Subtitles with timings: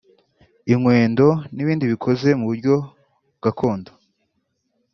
[0.73, 2.75] inkwendo n’ibindi bikoze mu buryo
[3.43, 3.91] gakondo